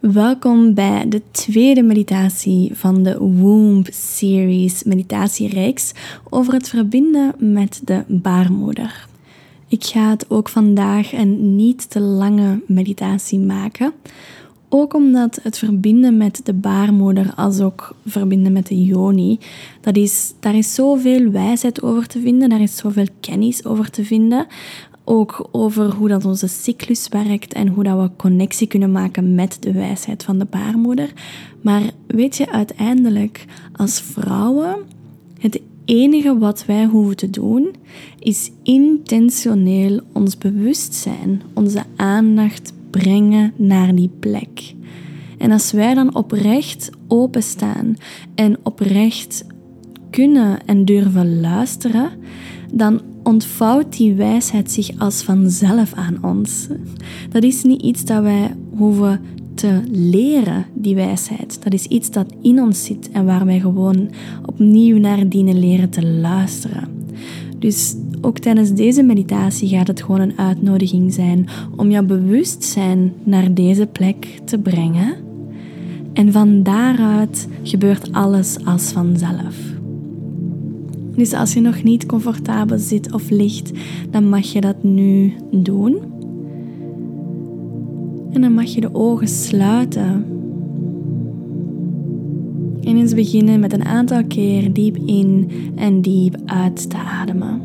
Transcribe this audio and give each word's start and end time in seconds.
Welkom 0.00 0.74
bij 0.74 1.08
de 1.08 1.22
tweede 1.30 1.82
meditatie 1.82 2.70
van 2.74 3.02
de 3.02 3.18
Womb 3.18 3.88
Series 3.90 4.82
meditatiereeks 4.82 5.92
over 6.30 6.52
het 6.52 6.68
verbinden 6.68 7.34
met 7.38 7.80
de 7.84 8.04
baarmoeder. 8.08 9.06
Ik 9.68 9.84
ga 9.84 10.10
het 10.10 10.30
ook 10.30 10.48
vandaag 10.48 11.12
een 11.12 11.56
niet 11.56 11.90
te 11.90 12.00
lange 12.00 12.60
meditatie 12.66 13.38
maken. 13.38 13.92
Ook 14.68 14.94
omdat 14.94 15.38
het 15.42 15.58
verbinden 15.58 16.16
met 16.16 16.40
de 16.44 16.52
baarmoeder 16.54 17.32
als 17.36 17.60
ook 17.60 17.94
verbinden 18.06 18.52
met 18.52 18.66
de 18.66 18.84
yoni, 18.84 19.38
dat 19.80 19.96
is, 19.96 20.34
daar 20.40 20.54
is 20.54 20.74
zoveel 20.74 21.30
wijsheid 21.30 21.82
over 21.82 22.06
te 22.06 22.20
vinden, 22.20 22.48
daar 22.48 22.60
is 22.60 22.76
zoveel 22.76 23.06
kennis 23.20 23.64
over 23.64 23.90
te 23.90 24.04
vinden, 24.04 24.46
ook 25.04 25.48
over 25.52 25.94
hoe 25.94 26.08
dat 26.08 26.24
onze 26.24 26.48
cyclus 26.48 27.08
werkt 27.08 27.52
en 27.52 27.68
hoe 27.68 27.84
dat 27.84 28.00
we 28.00 28.10
connectie 28.16 28.66
kunnen 28.66 28.92
maken 28.92 29.34
met 29.34 29.56
de 29.60 29.72
wijsheid 29.72 30.24
van 30.24 30.38
de 30.38 30.46
baarmoeder. 30.50 31.12
Maar 31.62 31.82
weet 32.06 32.36
je, 32.36 32.52
uiteindelijk 32.52 33.44
als 33.72 34.00
vrouwen, 34.00 34.76
het 35.38 35.60
enige 35.84 36.38
wat 36.38 36.64
wij 36.66 36.84
hoeven 36.84 37.16
te 37.16 37.30
doen, 37.30 37.74
is 38.18 38.50
intentioneel 38.62 40.00
ons 40.12 40.38
bewustzijn, 40.38 41.42
onze 41.54 41.82
aandacht 41.96 42.72
brengen 42.90 43.52
naar 43.56 43.94
die 43.94 44.10
plek. 44.20 44.74
En 45.38 45.50
als 45.50 45.72
wij 45.72 45.94
dan 45.94 46.14
oprecht 46.14 46.90
openstaan 47.08 47.96
en 48.34 48.58
oprecht 48.62 49.44
kunnen 50.10 50.66
en 50.66 50.84
durven 50.84 51.40
luisteren, 51.40 52.10
dan 52.72 53.00
ontvouwt 53.22 53.96
die 53.96 54.14
wijsheid 54.14 54.70
zich 54.70 54.90
als 54.98 55.22
vanzelf 55.22 55.94
aan 55.94 56.18
ons. 56.22 56.66
Dat 57.30 57.42
is 57.42 57.62
niet 57.62 57.82
iets 57.82 58.04
dat 58.04 58.22
wij 58.22 58.54
hoeven 58.76 59.20
te 59.54 59.80
leren, 59.90 60.64
die 60.74 60.94
wijsheid. 60.94 61.62
Dat 61.62 61.72
is 61.72 61.86
iets 61.86 62.10
dat 62.10 62.32
in 62.42 62.60
ons 62.60 62.84
zit 62.84 63.10
en 63.10 63.24
waar 63.24 63.44
wij 63.44 63.60
gewoon 63.60 64.10
opnieuw 64.46 64.98
naar 64.98 65.28
dienen 65.28 65.58
leren 65.58 65.90
te 65.90 66.06
luisteren. 66.06 66.88
Dus 67.58 67.94
ook 68.20 68.38
tijdens 68.38 68.72
deze 68.72 69.02
meditatie 69.02 69.68
gaat 69.68 69.86
het 69.86 70.02
gewoon 70.02 70.20
een 70.20 70.38
uitnodiging 70.38 71.12
zijn 71.12 71.46
om 71.76 71.90
jouw 71.90 72.04
bewustzijn 72.04 73.12
naar 73.24 73.54
deze 73.54 73.86
plek 73.86 74.40
te 74.44 74.58
brengen. 74.58 75.14
En 76.12 76.32
van 76.32 76.62
daaruit 76.62 77.48
gebeurt 77.62 78.12
alles 78.12 78.56
als 78.64 78.92
vanzelf. 78.92 79.69
Dus 81.16 81.32
als 81.32 81.54
je 81.54 81.60
nog 81.60 81.82
niet 81.82 82.06
comfortabel 82.06 82.78
zit 82.78 83.12
of 83.12 83.30
ligt, 83.30 83.70
dan 84.10 84.28
mag 84.28 84.46
je 84.46 84.60
dat 84.60 84.82
nu 84.82 85.32
doen. 85.50 85.98
En 88.32 88.40
dan 88.40 88.52
mag 88.52 88.64
je 88.64 88.80
de 88.80 88.94
ogen 88.94 89.28
sluiten. 89.28 90.24
En 92.80 92.96
eens 92.96 93.14
beginnen 93.14 93.60
met 93.60 93.72
een 93.72 93.84
aantal 93.84 94.24
keer 94.24 94.72
diep 94.72 94.96
in 94.96 95.50
en 95.74 96.00
diep 96.00 96.36
uit 96.44 96.90
te 96.90 96.96
ademen. 96.96 97.60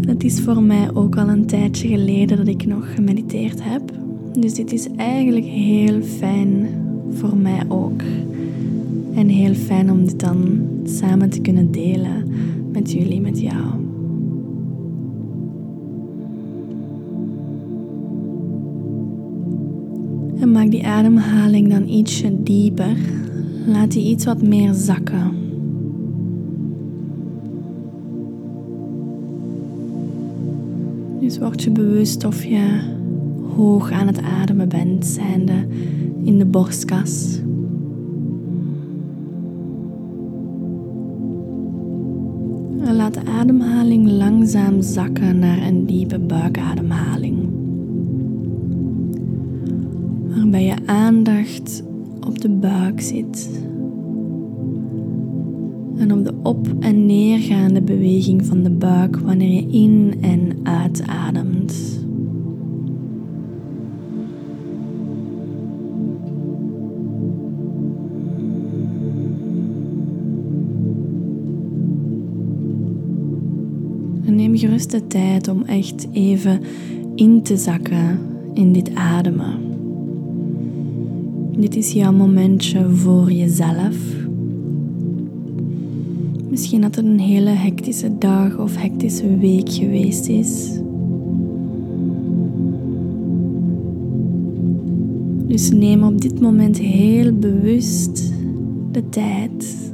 Het 0.00 0.24
is 0.24 0.40
voor 0.40 0.62
mij 0.62 0.94
ook 0.94 1.16
al 1.16 1.28
een 1.28 1.46
tijdje 1.46 1.88
geleden 1.88 2.36
dat 2.36 2.46
ik 2.46 2.66
nog 2.66 2.94
gemediteerd 2.94 3.62
heb. 3.62 4.01
Dus 4.40 4.54
dit 4.54 4.72
is 4.72 4.88
eigenlijk 4.96 5.44
heel 5.44 6.02
fijn 6.02 6.68
voor 7.10 7.36
mij 7.36 7.62
ook. 7.68 8.02
En 9.14 9.28
heel 9.28 9.54
fijn 9.54 9.90
om 9.90 10.04
dit 10.04 10.20
dan 10.20 10.60
samen 10.84 11.30
te 11.30 11.40
kunnen 11.40 11.70
delen 11.70 12.24
met 12.72 12.92
jullie, 12.92 13.20
met 13.20 13.40
jou. 13.40 13.64
En 20.40 20.52
maak 20.52 20.70
die 20.70 20.86
ademhaling 20.86 21.70
dan 21.70 21.88
ietsje 21.88 22.42
dieper. 22.42 22.96
Laat 23.66 23.90
die 23.90 24.10
iets 24.10 24.24
wat 24.24 24.42
meer 24.42 24.72
zakken. 24.72 25.30
Dus 31.20 31.38
word 31.38 31.62
je 31.62 31.70
bewust 31.70 32.24
of 32.24 32.44
je 32.44 33.00
hoog 33.56 33.90
aan 33.90 34.06
het 34.06 34.22
ademen 34.22 34.68
bent, 34.68 35.06
zijnde 35.06 35.66
in 36.22 36.38
de 36.38 36.46
borstkas. 36.46 37.40
Laat 42.92 43.14
de 43.14 43.24
ademhaling 43.24 44.10
langzaam 44.10 44.82
zakken 44.82 45.38
naar 45.38 45.66
een 45.66 45.86
diepe 45.86 46.18
buikademhaling. 46.18 47.36
Waarbij 50.28 50.64
je 50.64 50.76
aandacht 50.86 51.82
op 52.26 52.40
de 52.40 52.48
buik 52.48 53.00
zit. 53.00 53.50
En 55.96 56.12
op 56.12 56.24
de 56.24 56.34
op- 56.42 56.74
en 56.80 57.06
neergaande 57.06 57.82
beweging 57.82 58.46
van 58.46 58.62
de 58.62 58.70
buik 58.70 59.16
wanneer 59.16 59.50
je 59.50 59.66
in- 59.70 60.14
en 60.20 60.56
uitademt. 60.62 61.41
Gerust 74.62 74.90
de 74.90 75.06
tijd 75.06 75.48
om 75.48 75.62
echt 75.62 76.06
even 76.12 76.60
in 77.14 77.42
te 77.42 77.56
zakken 77.56 78.18
in 78.54 78.72
dit 78.72 78.94
ademen. 78.94 79.58
Dit 81.56 81.76
is 81.76 81.92
jouw 81.92 82.12
momentje 82.12 82.90
voor 82.90 83.32
jezelf. 83.32 83.96
Misschien 86.48 86.80
dat 86.80 86.94
het 86.94 87.04
een 87.04 87.18
hele 87.18 87.50
hectische 87.50 88.18
dag 88.18 88.58
of 88.58 88.76
hectische 88.76 89.38
week 89.38 89.72
geweest 89.72 90.28
is. 90.28 90.80
Dus 95.46 95.70
neem 95.70 96.02
op 96.02 96.20
dit 96.20 96.40
moment 96.40 96.78
heel 96.78 97.32
bewust 97.32 98.32
de 98.92 99.08
tijd 99.08 99.91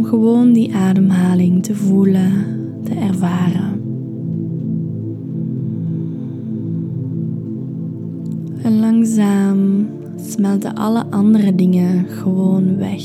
om 0.00 0.06
gewoon 0.06 0.52
die 0.52 0.74
ademhaling 0.74 1.62
te 1.62 1.74
voelen, 1.74 2.32
te 2.84 2.94
ervaren. 2.94 3.82
En 8.62 8.78
langzaam 8.78 9.88
smelten 10.16 10.74
alle 10.74 11.04
andere 11.10 11.54
dingen 11.54 12.04
gewoon 12.08 12.76
weg. 12.76 13.02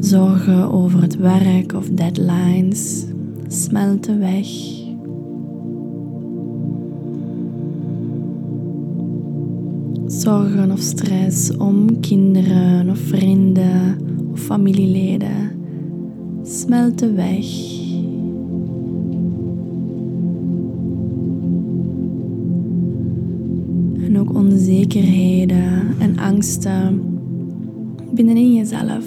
Zorgen 0.00 0.70
over 0.72 1.02
het 1.02 1.16
werk 1.16 1.72
of 1.72 1.88
deadlines 1.88 3.04
smelten 3.48 4.18
weg. 4.18 4.46
Zorgen 10.26 10.70
of 10.72 10.80
stress 10.80 11.56
om 11.56 12.00
kinderen 12.00 12.90
of 12.90 12.98
vrienden 12.98 13.98
of 14.32 14.40
familieleden 14.40 15.50
smelten 16.42 17.16
weg. 17.16 17.46
En 24.04 24.18
ook 24.18 24.34
onzekerheden 24.34 25.94
en 25.98 26.18
angsten 26.18 27.02
binnenin 28.10 28.54
jezelf 28.54 29.04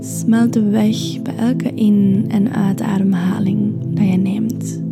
smelten 0.00 0.70
weg 0.70 1.22
bij 1.22 1.36
elke 1.36 1.74
in- 1.74 2.24
en 2.28 2.52
uitademhaling 2.52 3.72
dat 3.94 4.08
je 4.08 4.16
neemt. 4.16 4.89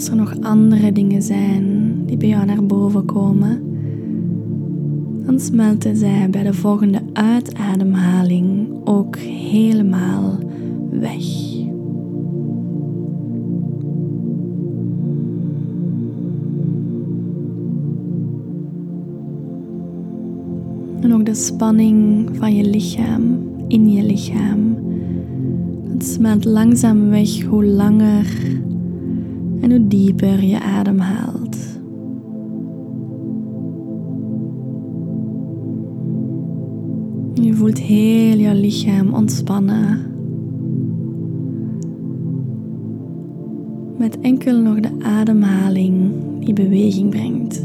Als 0.00 0.08
er 0.08 0.16
nog 0.16 0.34
andere 0.40 0.92
dingen 0.92 1.22
zijn 1.22 1.92
die 2.06 2.16
bij 2.16 2.28
jou 2.28 2.44
naar 2.44 2.66
boven 2.66 3.04
komen, 3.04 3.62
dan 5.26 5.40
smelten 5.40 5.96
zij 5.96 6.30
bij 6.30 6.42
de 6.42 6.54
volgende 6.54 7.02
uitademhaling 7.12 8.68
ook 8.84 9.16
helemaal 9.16 10.38
weg. 10.90 11.24
En 21.00 21.14
ook 21.14 21.24
de 21.24 21.34
spanning 21.34 22.28
van 22.32 22.54
je 22.54 22.64
lichaam 22.64 23.22
in 23.68 23.90
je 23.90 24.02
lichaam. 24.02 24.76
Het 25.92 26.04
smelt 26.04 26.44
langzaam 26.44 27.08
weg 27.08 27.42
hoe 27.42 27.64
langer 27.64 28.58
En 29.60 29.70
hoe 29.70 29.86
dieper 29.86 30.44
je 30.44 30.60
ademhaalt. 30.60 31.56
Je 37.34 37.54
voelt 37.54 37.78
heel 37.78 38.38
je 38.38 38.54
lichaam 38.54 39.14
ontspannen. 39.14 39.98
Met 43.98 44.20
enkel 44.20 44.60
nog 44.60 44.80
de 44.80 44.90
ademhaling 45.02 46.12
die 46.44 46.54
beweging 46.54 47.10
brengt. 47.10 47.62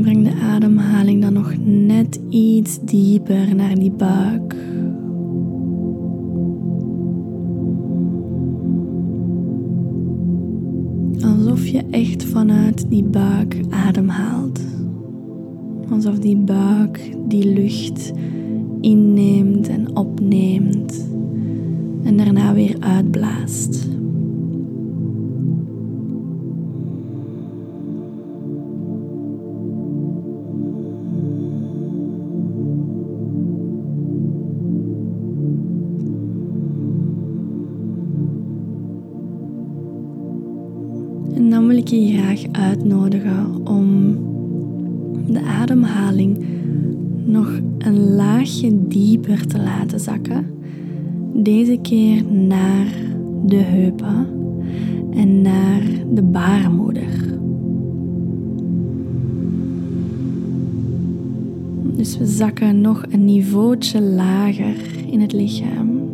En 0.00 0.06
breng 0.06 0.24
de 0.24 0.40
ademhaling 0.42 1.22
dan 1.22 1.32
nog 1.32 1.54
net 1.64 2.20
iets 2.28 2.78
dieper 2.80 3.54
naar 3.54 3.74
die 3.74 3.90
buik. 3.90 4.56
Alsof 11.20 11.66
je 11.66 11.82
echt 11.90 12.24
vanuit 12.24 12.90
die 12.90 13.04
buik 13.04 13.60
ademhaalt. 13.70 14.60
Alsof 15.90 16.18
die 16.18 16.36
buik 16.36 17.12
die 17.28 17.52
lucht 17.52 18.12
inneemt 18.80 19.68
en 19.68 19.96
opneemt 19.96 21.08
en 22.02 22.16
daarna 22.16 22.54
weer 22.54 22.76
uitblaast. 22.78 23.99
Uitnodigen 42.80 43.66
om 43.66 44.18
de 45.26 45.42
ademhaling 45.42 46.44
nog 47.24 47.60
een 47.78 48.14
laagje 48.14 48.88
dieper 48.88 49.46
te 49.46 49.58
laten 49.58 50.00
zakken. 50.00 50.46
Deze 51.34 51.78
keer 51.82 52.24
naar 52.24 52.86
de 53.46 53.56
heupen 53.56 54.26
en 55.10 55.42
naar 55.42 55.82
de 56.14 56.22
baarmoeder. 56.22 57.38
Dus 61.96 62.18
we 62.18 62.26
zakken 62.26 62.80
nog 62.80 63.04
een 63.10 63.24
niveautje 63.24 64.00
lager 64.00 64.76
in 65.10 65.20
het 65.20 65.32
lichaam. 65.32 66.09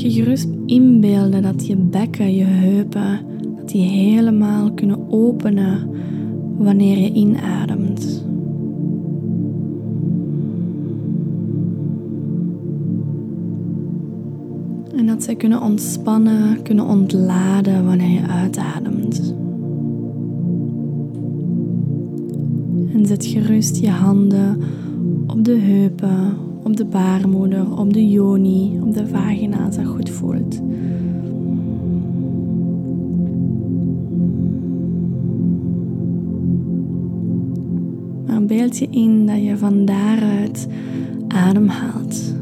Je 0.00 0.10
gerust 0.10 0.48
inbeelden 0.66 1.42
dat 1.42 1.66
je 1.66 1.76
bekken, 1.76 2.34
je 2.34 2.44
heupen, 2.44 3.20
dat 3.56 3.68
die 3.68 3.88
helemaal 3.88 4.72
kunnen 4.72 5.10
openen 5.10 5.90
wanneer 6.58 6.98
je 6.98 7.12
inademt. 7.12 8.24
En 14.96 15.06
dat 15.06 15.22
zij 15.22 15.34
kunnen 15.34 15.62
ontspannen, 15.62 16.62
kunnen 16.62 16.86
ontladen 16.86 17.84
wanneer 17.84 18.10
je 18.10 18.26
uitademt. 18.26 19.34
En 22.92 23.06
zet 23.06 23.26
gerust 23.26 23.76
je 23.76 23.90
handen 23.90 24.58
op 25.26 25.44
de 25.44 25.58
heupen, 25.58 26.36
op 26.66 26.76
de 26.76 26.84
baarmoeder, 26.84 27.78
op 27.78 27.92
de 27.92 28.08
yoni, 28.08 28.78
op 28.82 28.94
de 28.94 29.06
vagina 29.06 29.64
als 29.64 29.76
dat 29.76 29.86
goed 29.86 30.10
voelt. 30.10 30.60
Maar 38.26 38.44
beeld 38.44 38.78
je 38.78 38.88
in 38.90 39.26
dat 39.26 39.42
je 39.42 39.56
van 39.56 39.84
daaruit 39.84 40.68
ademhaalt. 41.28 42.34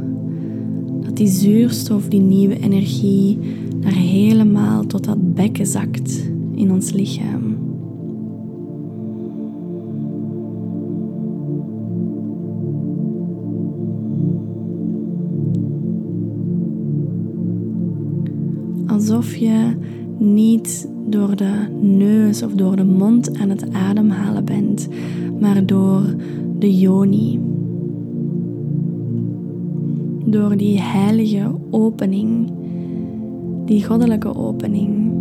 Dat 1.00 1.16
die 1.16 1.28
zuurstof, 1.28 2.08
die 2.08 2.20
nieuwe 2.20 2.58
energie, 2.58 3.38
daar 3.80 3.92
helemaal 3.92 4.86
tot 4.86 5.04
dat 5.04 5.34
bekken 5.34 5.66
zakt 5.66 6.30
in 6.54 6.72
ons 6.72 6.92
lichaam. 6.92 7.53
Niet 20.64 20.88
door 21.06 21.36
de 21.36 21.66
neus 21.80 22.42
of 22.42 22.52
door 22.52 22.76
de 22.76 22.84
mond 22.84 23.38
aan 23.38 23.48
het 23.48 23.72
ademhalen 23.72 24.44
bent, 24.44 24.88
maar 25.40 25.66
door 25.66 26.02
de 26.58 26.78
yoni. 26.78 27.40
Door 30.24 30.56
die 30.56 30.80
heilige 30.80 31.50
opening, 31.70 32.52
die 33.64 33.84
goddelijke 33.84 34.36
opening 34.36 35.12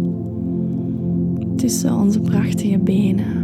tussen 1.55 1.95
onze 1.95 2.19
prachtige 2.19 2.77
benen. 2.77 3.42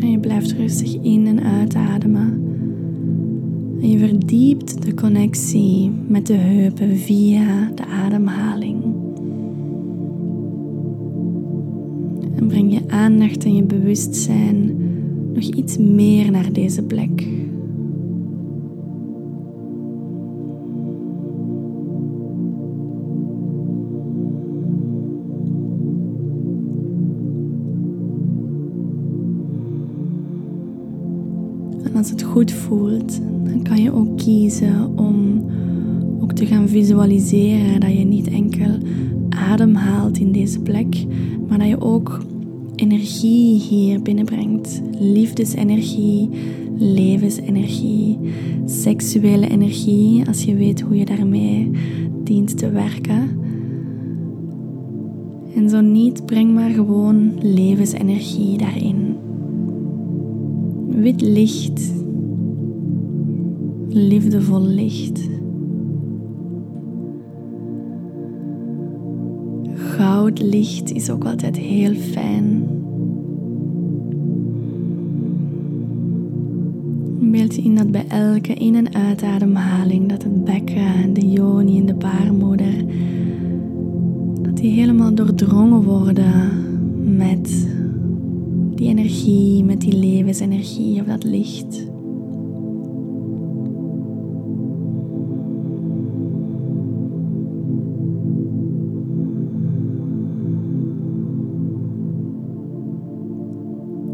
En 0.00 0.10
je 0.10 0.18
blijft 0.18 0.52
rustig 0.52 1.02
in 1.02 1.26
en 1.26 1.40
uitademen. 1.40 2.42
En 3.80 3.90
je 3.90 3.98
verdiept 3.98 4.82
de 4.82 4.94
connectie 4.94 5.90
met 6.08 6.26
de 6.26 6.34
heupen 6.34 6.96
via 6.96 7.70
de 7.74 7.86
ademhaling. 7.86 8.82
En 12.36 12.46
breng 12.46 12.72
je 12.72 12.80
aandacht 12.86 13.44
en 13.44 13.54
je 13.54 13.62
bewustzijn 13.62 14.76
nog 15.34 15.44
iets 15.44 15.78
meer 15.78 16.30
naar 16.30 16.52
deze 16.52 16.82
plek. 16.82 17.39
Als 32.00 32.10
het 32.10 32.22
goed 32.22 32.52
voelt, 32.52 33.20
dan 33.44 33.62
kan 33.62 33.82
je 33.82 33.92
ook 33.92 34.16
kiezen 34.16 34.98
om 34.98 35.44
ook 36.20 36.32
te 36.32 36.46
gaan 36.46 36.68
visualiseren 36.68 37.80
dat 37.80 37.92
je 37.92 38.04
niet 38.04 38.28
enkel 38.28 38.78
ademhaalt 39.28 40.18
in 40.18 40.32
deze 40.32 40.60
plek, 40.60 41.04
maar 41.48 41.58
dat 41.58 41.68
je 41.68 41.80
ook 41.80 42.24
energie 42.76 43.60
hier 43.60 44.02
binnenbrengt. 44.02 44.82
Liefdesenergie, 44.98 46.28
levensenergie, 46.78 48.18
seksuele 48.64 49.48
energie, 49.48 50.26
als 50.26 50.44
je 50.44 50.54
weet 50.54 50.80
hoe 50.80 50.96
je 50.96 51.04
daarmee 51.04 51.70
dient 52.24 52.58
te 52.58 52.70
werken. 52.70 53.38
En 55.54 55.70
zo 55.70 55.80
niet, 55.80 56.26
breng 56.26 56.54
maar 56.54 56.70
gewoon 56.70 57.32
levensenergie 57.40 58.58
daarin 58.58 59.09
wit 61.00 61.20
licht, 61.20 61.92
liefdevol 63.88 64.66
licht. 64.66 65.28
Goudlicht 69.74 70.92
is 70.92 71.10
ook 71.10 71.24
altijd 71.24 71.56
heel 71.56 71.94
fijn. 71.94 72.66
Beeld 77.20 77.54
je 77.54 77.62
in 77.62 77.74
dat 77.74 77.90
bij 77.90 78.04
elke 78.08 78.54
in- 78.54 78.74
en 78.74 78.94
uitademhaling 78.94 80.08
dat 80.08 80.22
het 80.22 80.44
bekken, 80.44 81.12
de 81.12 81.28
yoni 81.30 81.78
en 81.78 81.86
de 81.86 81.94
baarmoeder, 81.94 82.84
dat 84.42 84.56
die 84.56 84.70
helemaal 84.70 85.14
doordrongen 85.14 85.82
worden 85.82 86.32
met 87.16 87.69
die 88.80 88.88
energie, 88.88 89.64
met 89.64 89.80
die 89.80 89.92
levensenergie 89.92 91.00
of 91.00 91.06
dat 91.06 91.24
licht. 91.24 91.88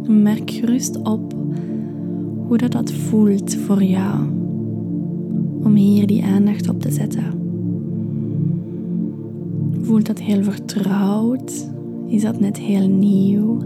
Merk 0.09 0.51
gerust 0.51 0.97
op 1.03 1.35
hoe 2.47 2.57
dat, 2.57 2.73
dat 2.73 2.93
voelt 2.93 3.55
voor 3.55 3.83
jou 3.83 4.19
om 5.63 5.75
hier 5.75 6.07
die 6.07 6.25
aandacht 6.25 6.69
op 6.69 6.81
te 6.81 6.91
zetten. 6.91 7.25
Voelt 9.81 10.07
dat 10.07 10.21
heel 10.21 10.43
vertrouwd? 10.43 11.71
Is 12.07 12.23
dat 12.23 12.41
net 12.41 12.59
heel 12.59 12.89
nieuw? 12.89 13.59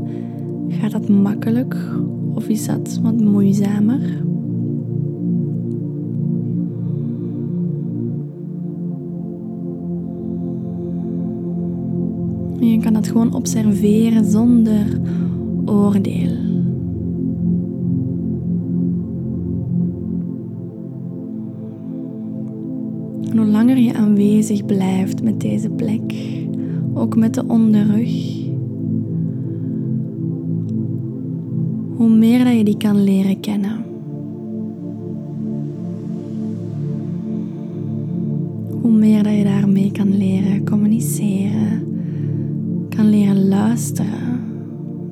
Gaat 0.70 0.90
dat 0.90 1.08
makkelijk 1.08 1.76
of 2.34 2.48
is 2.48 2.66
dat 2.66 3.00
wat 3.02 3.20
moeizamer? 3.20 4.28
je 12.70 12.78
kan 12.78 12.92
dat 12.92 13.08
gewoon 13.08 13.34
observeren 13.34 14.24
zonder 14.24 15.00
oordeel. 15.64 16.38
En 23.30 23.36
hoe 23.36 23.46
langer 23.46 23.78
je 23.78 23.94
aanwezig 23.94 24.66
blijft 24.66 25.22
met 25.22 25.40
deze 25.40 25.70
plek, 25.70 26.14
ook 26.94 27.16
met 27.16 27.34
de 27.34 27.44
onderrug, 27.46 28.48
meer 32.20 32.44
dat 32.44 32.56
je 32.56 32.64
die 32.64 32.76
kan 32.76 33.04
leren 33.04 33.40
kennen. 33.40 33.84
Hoe 38.80 38.90
meer 38.90 39.22
dat 39.22 39.36
je 39.36 39.44
daarmee 39.44 39.90
kan 39.92 40.16
leren 40.16 40.64
communiceren, 40.64 41.86
kan 42.88 43.10
leren 43.10 43.48
luisteren 43.48 44.40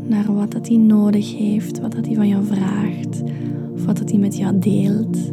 naar 0.07 0.35
wat 0.35 0.53
dat 0.53 0.69
hij 0.69 0.77
nodig 0.77 1.37
heeft, 1.37 1.81
wat 1.81 1.93
dat 1.93 2.07
hij 2.07 2.15
van 2.15 2.29
jou 2.29 2.45
vraagt, 2.45 3.23
of 3.75 3.85
wat 3.85 3.99
dat 3.99 4.11
hij 4.11 4.19
met 4.19 4.37
jou 4.37 4.59
deelt. 4.59 5.33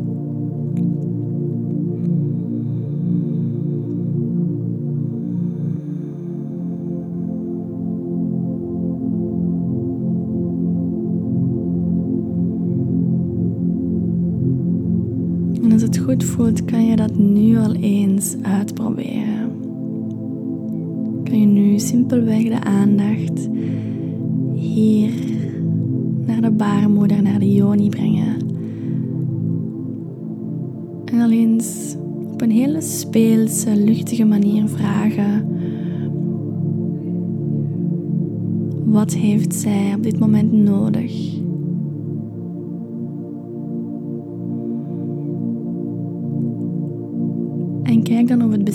Voelt, 16.25 16.65
kan 16.65 16.85
je 16.85 16.95
dat 16.95 17.17
nu 17.17 17.57
al 17.57 17.73
eens 17.73 18.35
uitproberen. 18.41 19.51
Kan 21.23 21.39
je 21.39 21.45
nu 21.45 21.79
simpelweg 21.79 22.43
de 22.43 22.63
aandacht 22.63 23.49
hier 24.53 25.13
naar 26.25 26.41
de 26.41 26.51
baarmoeder, 26.51 27.21
naar 27.21 27.39
de 27.39 27.53
yoni 27.53 27.89
brengen. 27.89 28.35
En 31.05 31.19
al 31.19 31.31
eens 31.31 31.95
op 32.31 32.41
een 32.41 32.51
hele 32.51 32.81
speelse, 32.81 33.75
luchtige 33.75 34.25
manier 34.25 34.67
vragen: 34.67 35.47
wat 38.85 39.13
heeft 39.13 39.53
zij 39.53 39.93
op 39.95 40.03
dit 40.03 40.19
moment 40.19 40.51
nodig? 40.51 41.43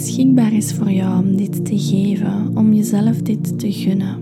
Beschikbaar 0.01 0.53
is 0.53 0.73
voor 0.73 0.91
jou 0.91 1.25
om 1.25 1.37
dit 1.37 1.65
te 1.65 1.79
geven, 1.79 2.57
om 2.57 2.73
jezelf 2.73 3.23
dit 3.23 3.59
te 3.59 3.73
gunnen. 3.73 4.17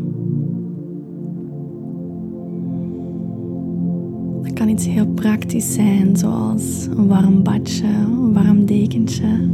Dat 4.42 4.52
kan 4.52 4.68
iets 4.68 4.86
heel 4.86 5.06
praktisch 5.06 5.74
zijn, 5.74 6.16
zoals 6.16 6.86
een 6.96 7.06
warm 7.06 7.42
badje, 7.42 7.86
een 7.86 8.32
warm 8.32 8.64
dekentje. 8.64 9.48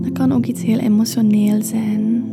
Dat 0.00 0.12
kan 0.12 0.32
ook 0.32 0.46
iets 0.46 0.62
heel 0.62 0.78
emotioneel 0.78 1.62
zijn. 1.62 2.24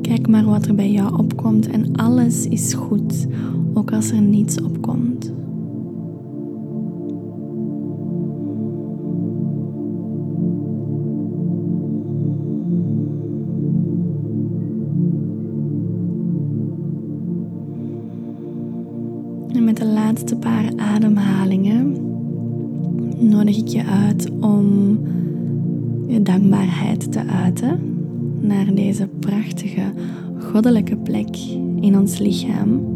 Kijk 0.00 0.28
maar 0.28 0.44
wat 0.44 0.66
er 0.66 0.74
bij 0.74 0.90
jou 0.90 1.18
opkomt 1.18 1.66
en 1.68 1.96
alles 1.96 2.46
is 2.46 2.74
goed 2.74 3.26
ook 3.74 3.92
als 3.92 4.10
er 4.10 4.22
niets 4.22 4.60
opkomt. 4.60 5.34
Laatste 20.16 20.36
paar 20.36 20.70
ademhalingen 20.76 21.96
nodig 23.18 23.56
ik 23.56 23.68
je 23.68 23.84
uit 23.84 24.30
om 24.40 24.98
je 26.08 26.22
dankbaarheid 26.22 27.12
te 27.12 27.26
uiten 27.26 27.80
naar 28.40 28.74
deze 28.74 29.08
prachtige 29.20 29.92
goddelijke 30.38 30.96
plek 30.96 31.36
in 31.80 31.98
ons 31.98 32.18
lichaam. 32.18 32.94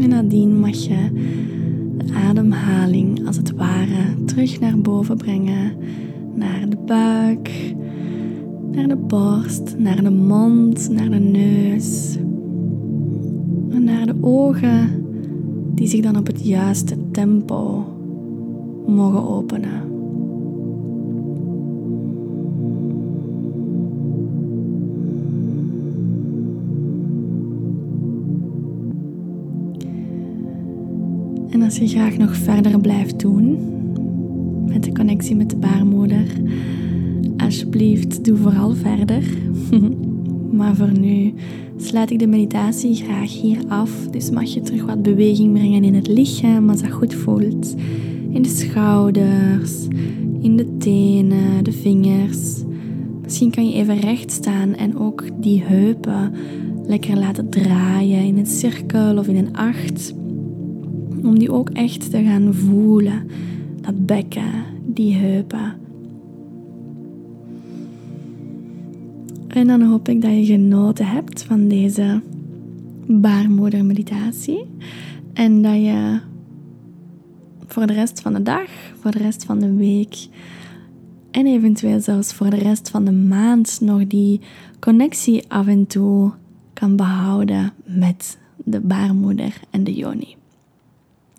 En 0.00 0.08
nadien 0.08 0.60
mag 0.60 0.74
je 0.74 1.48
naar 4.40 4.78
boven 4.78 5.16
brengen, 5.16 5.72
naar 6.34 6.68
de 6.68 6.76
buik, 6.86 7.74
naar 8.72 8.88
de 8.88 8.96
borst, 8.96 9.78
naar 9.78 10.02
de 10.02 10.10
mond, 10.10 10.90
naar 10.90 11.10
de 11.10 11.18
neus 11.18 12.16
en 13.70 13.84
naar 13.84 14.06
de 14.06 14.14
ogen 14.20 15.04
die 15.74 15.88
zich 15.88 16.00
dan 16.00 16.16
op 16.16 16.26
het 16.26 16.46
juiste 16.46 16.96
tempo 17.10 17.84
mogen 18.86 19.28
openen. 19.28 19.88
En 31.50 31.62
als 31.62 31.76
je 31.76 31.88
graag 31.88 32.16
nog 32.16 32.36
verder 32.36 32.80
blijft 32.80 33.20
doen 33.20 33.78
met 34.72 34.84
de 34.84 34.92
connectie 34.92 35.36
met 35.36 35.50
de 35.50 35.56
baarmoeder, 35.56 36.26
alsjeblieft 37.36 38.24
doe 38.24 38.36
vooral 38.36 38.74
verder. 38.74 39.22
maar 40.58 40.76
voor 40.76 40.98
nu 40.98 41.32
sluit 41.76 42.10
ik 42.10 42.18
de 42.18 42.26
meditatie 42.26 42.94
graag 42.94 43.40
hier 43.40 43.58
af. 43.68 43.90
Dus 44.10 44.30
mag 44.30 44.44
je 44.44 44.60
terug 44.60 44.84
wat 44.84 45.02
beweging 45.02 45.52
brengen 45.52 45.84
in 45.84 45.94
het 45.94 46.08
lichaam 46.08 46.70
als 46.70 46.82
dat 46.82 46.90
goed 46.90 47.14
voelt. 47.14 47.74
In 48.30 48.42
de 48.42 48.48
schouders, 48.48 49.86
in 50.40 50.56
de 50.56 50.76
tenen, 50.76 51.64
de 51.64 51.72
vingers. 51.72 52.62
Misschien 53.22 53.50
kan 53.50 53.68
je 53.68 53.74
even 53.74 54.00
recht 54.00 54.32
staan 54.32 54.74
en 54.74 54.98
ook 54.98 55.24
die 55.40 55.62
heupen 55.62 56.32
lekker 56.86 57.18
laten 57.18 57.48
draaien 57.48 58.24
in 58.24 58.38
een 58.38 58.46
cirkel 58.46 59.18
of 59.18 59.28
in 59.28 59.36
een 59.36 59.56
acht. 59.56 60.14
Om 61.22 61.38
die 61.38 61.52
ook 61.52 61.70
echt 61.70 62.10
te 62.10 62.22
gaan 62.22 62.54
voelen. 62.54 63.22
Dat 63.80 64.06
bekken, 64.06 64.64
die 64.84 65.14
heupen. 65.14 65.78
En 69.48 69.66
dan 69.66 69.82
hoop 69.82 70.08
ik 70.08 70.22
dat 70.22 70.30
je 70.30 70.44
genoten 70.44 71.06
hebt 71.06 71.42
van 71.42 71.68
deze 71.68 72.20
baarmoedermeditatie. 73.06 74.64
En 75.32 75.62
dat 75.62 75.74
je 75.74 76.20
voor 77.66 77.86
de 77.86 77.92
rest 77.92 78.20
van 78.20 78.32
de 78.32 78.42
dag, 78.42 78.68
voor 79.00 79.10
de 79.10 79.18
rest 79.18 79.44
van 79.44 79.58
de 79.58 79.74
week 79.74 80.28
en 81.30 81.46
eventueel 81.46 82.00
zelfs 82.00 82.32
voor 82.32 82.50
de 82.50 82.56
rest 82.56 82.90
van 82.90 83.04
de 83.04 83.12
maand 83.12 83.78
nog 83.80 84.06
die 84.06 84.40
connectie 84.78 85.44
af 85.48 85.66
en 85.66 85.86
toe 85.86 86.32
kan 86.72 86.96
behouden 86.96 87.72
met 87.84 88.38
de 88.56 88.80
baarmoeder 88.80 89.60
en 89.70 89.84
de 89.84 89.94
yoni. 89.94 90.36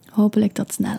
Hopelijk 0.09 0.53
tot 0.53 0.73
snel. 0.73 0.97